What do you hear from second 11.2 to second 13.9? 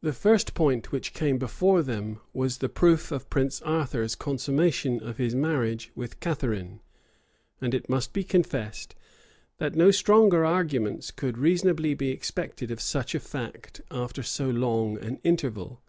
reasonably be expected of such a fact